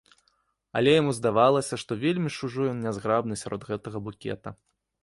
[0.79, 4.61] Але яму здавалася, што вельмі ж ужо ён нязграбны сярод гэтага букета.